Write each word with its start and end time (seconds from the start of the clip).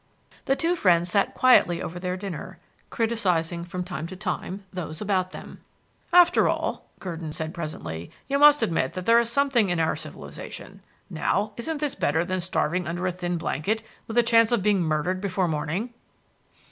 The 0.45 0.55
two 0.55 0.75
friends 0.75 1.11
sat 1.11 1.27
there 1.27 1.33
quietly 1.35 1.79
over 1.79 1.99
their 1.99 2.17
dinner, 2.17 2.57
criticising 2.89 3.63
from 3.65 3.83
time 3.83 4.07
to 4.07 4.15
time 4.15 4.63
those 4.73 4.99
about 4.99 5.29
them. 5.29 5.59
"After 6.11 6.49
all," 6.49 6.87
Gurdon 6.99 7.33
said 7.33 7.53
presently, 7.53 8.09
"you 8.27 8.39
must 8.39 8.63
admit 8.63 8.93
that 8.93 9.05
there 9.05 9.19
is 9.19 9.29
something 9.29 9.69
in 9.69 9.79
our 9.79 9.95
civilization. 9.95 10.81
Now, 11.11 11.53
isn't 11.55 11.81
this 11.81 11.93
better 11.93 12.25
than 12.25 12.41
starving 12.41 12.87
under 12.87 13.05
a 13.05 13.11
thin 13.11 13.37
blanket, 13.37 13.83
with 14.07 14.17
a 14.17 14.23
chance 14.23 14.51
of 14.51 14.63
being 14.63 14.81
murdered 14.81 15.21
before 15.21 15.47
morning?" 15.47 15.93